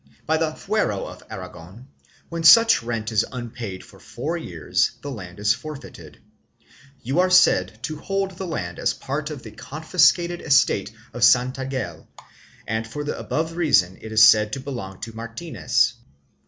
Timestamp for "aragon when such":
1.29-2.81